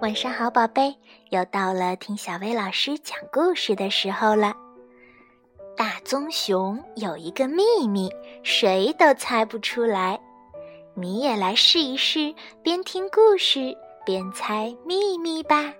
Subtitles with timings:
[0.00, 0.96] 晚上好，宝贝，
[1.28, 4.54] 又到了听小薇老师讲故事的时候了。
[5.76, 8.10] 大棕熊有一个秘密，
[8.42, 10.18] 谁都猜不出来。
[10.94, 15.70] 你也来试一试，边听故事边猜秘密吧。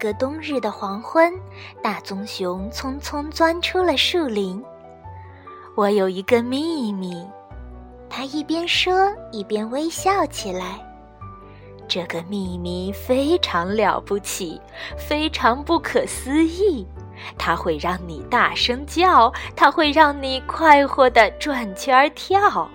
[0.00, 1.30] 个冬日的黄昏，
[1.82, 4.60] 大棕熊匆匆钻出了树林。
[5.76, 7.24] 我有一个秘密，
[8.08, 10.80] 他一边说一边微笑起来。
[11.86, 14.58] 这个秘密非常了不起，
[14.96, 16.86] 非常不可思议。
[17.36, 22.70] 它会让你大声叫，它会让你快活的转圈跳。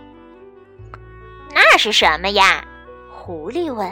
[1.52, 2.64] 那是什么呀？
[3.12, 3.92] 狐狸问。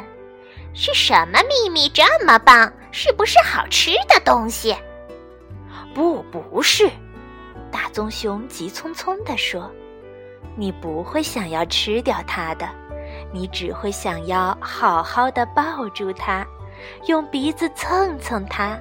[0.75, 2.71] 是什么秘密这么棒？
[2.93, 4.73] 是不是好吃的东西？
[5.95, 6.87] 不，不是。
[7.71, 9.69] 大棕熊急匆匆地说
[10.55, 12.69] ：“你不会想要吃掉它的，
[13.31, 16.45] 你只会想要好好的抱住它，
[17.07, 18.77] 用鼻子蹭蹭它。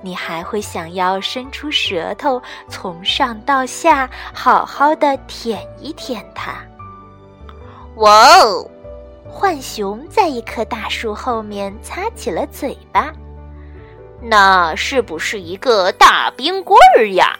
[0.00, 6.64] 你还会想要伸出舌头，从上到下好好的舔一舔它。”
[7.96, 8.70] 哇哦！
[9.38, 13.12] 浣熊在一棵大树后面擦起了嘴巴。
[14.22, 17.38] 那是不是一个大冰棍儿呀？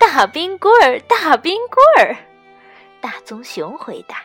[0.00, 2.16] 大冰棍儿，大冰棍儿！
[3.02, 4.16] 大棕熊回答：“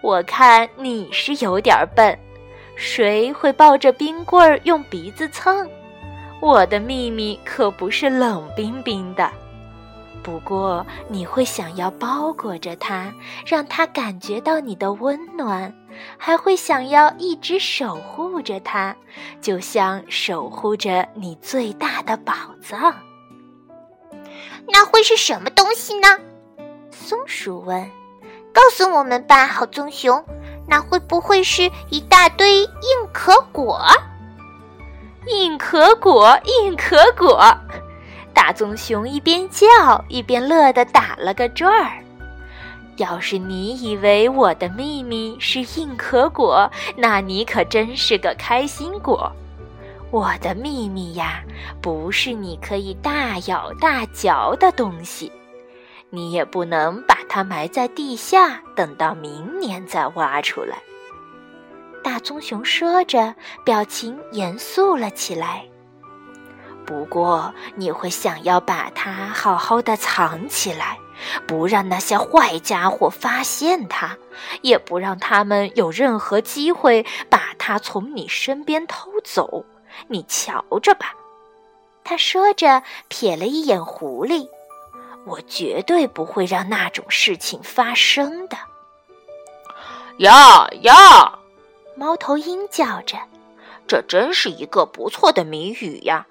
[0.00, 2.18] 我看你是有点笨，
[2.76, 5.68] 谁会抱着冰棍儿用鼻子蹭？
[6.40, 9.30] 我的秘密可不是冷冰冰的。
[10.22, 13.12] 不过你会想要包裹着它，
[13.44, 15.72] 让它感觉到你的温暖。”
[16.16, 18.94] 还会想要一直守护着它，
[19.40, 22.94] 就像守护着你最大的宝藏。
[24.68, 26.08] 那会是什么东西呢？
[26.90, 27.90] 松鼠问。
[28.52, 30.24] 告诉我们吧，好棕熊。
[30.68, 32.68] 那会不会是一大堆硬
[33.12, 33.80] 壳果？
[35.26, 37.44] 硬壳果，硬壳果！
[38.32, 42.02] 大棕熊一边叫一边乐得打了个转儿。
[43.00, 49.32] 要是你以为我的秘密是硬壳果，那你可真是个开心果。
[50.10, 51.42] 我的秘密呀，
[51.80, 55.32] 不是你可以大咬大嚼的东西，
[56.10, 60.76] 你也不能把它埋在地下，等到明年再挖出来。
[62.04, 63.34] 大棕熊说着，
[63.64, 65.64] 表情严肃了起来。
[66.84, 70.98] 不过，你会想要把它好好的藏起来。
[71.46, 74.16] 不让那些坏家伙发现它，
[74.62, 79.64] 也不让他们有任何机会把它从你身边偷走。
[80.08, 81.14] 你瞧着吧，
[82.04, 84.48] 他说着瞥了一眼狐狸。
[85.26, 88.56] 我绝对不会让那种事情发生的。
[90.18, 91.38] 呀呀！
[91.96, 93.18] 猫头鹰叫着
[93.86, 96.26] ：“这真是一个不错的谜语呀！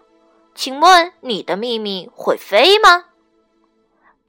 [0.56, 3.06] 请问你的秘密会飞吗？”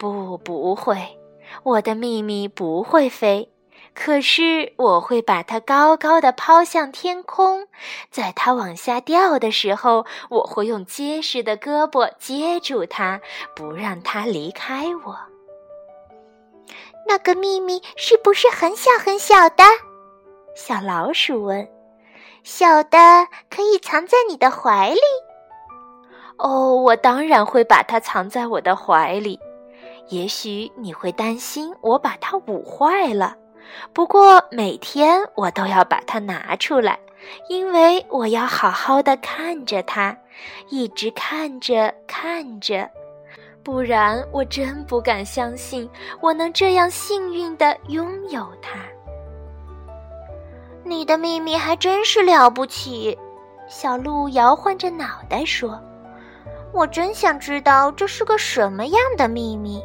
[0.00, 1.18] 不，不会，
[1.62, 3.52] 我的秘密不会飞，
[3.94, 7.66] 可是我会把它高高的抛向天空，
[8.10, 13.20] 在它往下掉的时候，我会用结实的胳膊接住它，
[13.54, 15.18] 不让它离开我。
[17.06, 19.64] 那个秘密是不是很小很小的？
[20.54, 21.68] 小老鼠问。
[22.42, 25.00] 小的可以藏在你的怀里？
[26.38, 29.38] 哦，我当然会把它藏在我的怀里。
[30.10, 33.36] 也许你会担心我把它捂坏了，
[33.92, 36.98] 不过每天我都要把它拿出来，
[37.48, 40.16] 因为我要好好的看着它，
[40.68, 42.90] 一直看着看着，
[43.62, 45.88] 不然我真不敢相信
[46.20, 48.80] 我能这样幸运的拥有它。
[50.82, 53.16] 你的秘密还真是了不起，
[53.68, 55.80] 小鹿摇晃着脑袋说
[56.74, 59.80] ：“我真想知道这是个什么样的秘密。”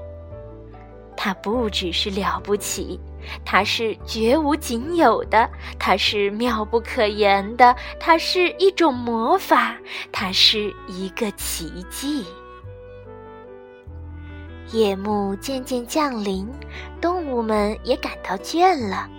[1.26, 3.00] 它不只是了不起，
[3.44, 5.50] 它是绝无仅有的，
[5.80, 9.76] 它是妙不可言的，它是一种魔法，
[10.12, 12.24] 它是一个奇迹。
[14.72, 16.48] 夜幕渐渐降临，
[17.02, 19.10] 动物们也感到倦了，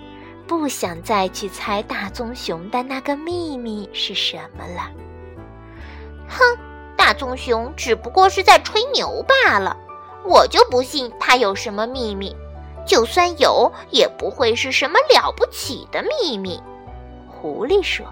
[0.47, 4.93] 不想再去猜大棕熊的那个秘密是什么了。
[6.29, 6.38] 哼，
[6.97, 9.76] 大棕熊只不过是在吹牛罢了。
[10.26, 12.34] 我就不信他有什么秘密，
[12.87, 16.61] 就算有，也不会是什么了不起的秘密。
[17.28, 18.05] 狐狸说：“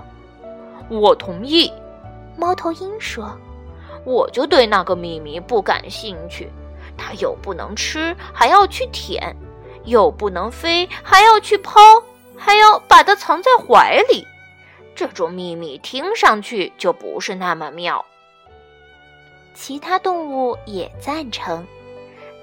[0.88, 1.72] 我同意。”
[2.37, 3.37] 猫头鹰说
[4.05, 6.50] ：“我就对那个秘密不感兴趣。
[6.96, 9.34] 它又不能吃，还要去舔；
[9.84, 11.81] 又不能飞，还要去抛，
[12.37, 14.25] 还要把它藏在怀里。
[14.94, 18.05] 这种秘密听上去就不是那么妙。
[19.55, 21.67] 其他动物也赞成，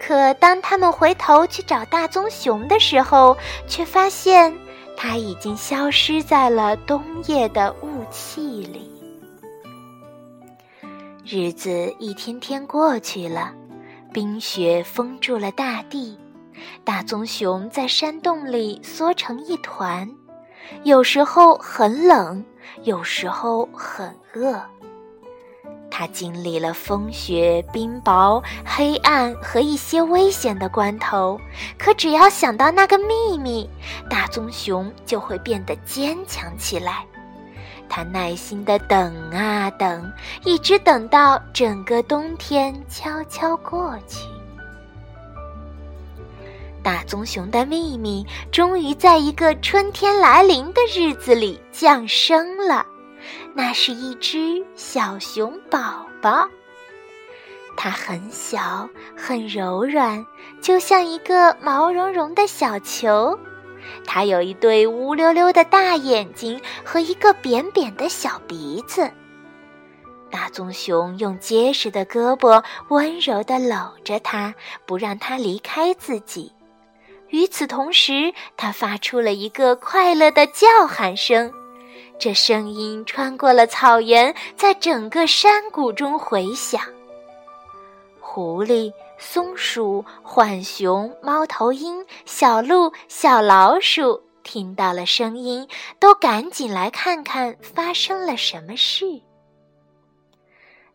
[0.04, 3.38] 可当他们回头去找大棕熊的时候，
[3.68, 4.52] 却发现
[4.98, 8.90] 它已经消失在了冬夜的雾气里。
[11.24, 13.54] 日子一天天过去了，
[14.12, 16.18] 冰雪封住了大地，
[16.84, 20.10] 大棕熊在山洞里缩成一团，
[20.82, 22.44] 有时候很冷，
[22.82, 24.60] 有时候很饿。
[25.92, 31.40] 它经历了风雪、冰雹、黑暗和一些危险的关头，
[31.78, 33.70] 可只要想到那个秘密，
[34.10, 37.06] 大棕熊就会变得坚强起来。
[37.90, 40.12] 他耐心地等啊等，
[40.46, 44.26] 一直等到整个冬天悄悄过去。
[46.82, 52.84] 大棕熊的秘密终于在一个春天来临的日子里降生了。
[53.54, 56.48] 那是一只小熊宝宝，
[57.76, 60.26] 它很小，很柔软，
[60.62, 63.38] 就像一个毛茸茸的小球。
[64.06, 69.10] 它有一对乌溜溜的大眼睛和一个扁扁的小鼻子。
[70.30, 74.54] 大棕熊用结实的胳膊温柔地搂着它，
[74.86, 76.54] 不让它离开自己。
[77.30, 81.52] 与此同时，它发出了一个快乐的叫喊声，
[82.22, 86.80] 这声音穿过了草原，在整个山谷中回响。
[88.20, 88.94] 狐狸。
[89.24, 95.68] 松鼠、浣熊、猫头鹰、小鹿、小老鼠听到了声音，
[96.00, 99.06] 都赶紧来看看发生了什么事。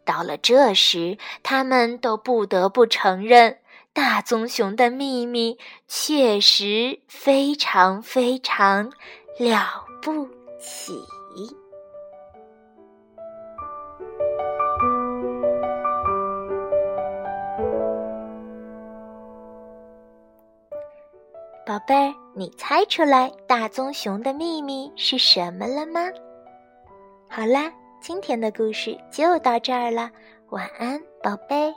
[0.05, 3.59] 到了这时，他们都不得不承认，
[3.93, 5.57] 大棕熊的秘密
[5.87, 8.91] 确实非常非常
[9.39, 10.29] 了不
[10.61, 11.01] 起。
[21.67, 26.01] 宝贝儿，你猜出来大棕熊的秘密是什么了吗？
[27.29, 30.11] 好啦，今天的故事就到这儿了，
[30.51, 31.75] 晚安，宝贝。